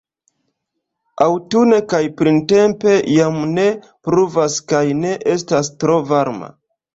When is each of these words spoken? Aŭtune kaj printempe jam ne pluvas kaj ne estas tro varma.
Aŭtune 1.25 1.81
kaj 1.91 1.99
printempe 2.21 2.95
jam 3.17 3.37
ne 3.59 3.67
pluvas 4.09 4.57
kaj 4.75 4.83
ne 5.03 5.13
estas 5.35 5.71
tro 5.85 6.01
varma. 6.15 6.53